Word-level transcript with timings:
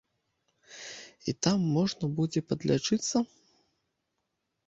І 1.31 1.33
там 1.47 1.59
можна 1.75 2.09
будзе 2.17 2.41
падлячыцца? 2.53 3.17